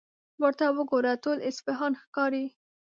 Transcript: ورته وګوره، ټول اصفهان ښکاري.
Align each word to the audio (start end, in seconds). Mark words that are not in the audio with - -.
ورته 0.41 0.65
وګوره، 0.77 1.13
ټول 1.23 1.37
اصفهان 1.49 1.93
ښکاري. 2.01 2.45